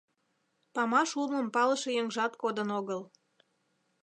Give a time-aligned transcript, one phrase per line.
[0.73, 3.01] Памаш улмым палыше еҥжат кодын огыл.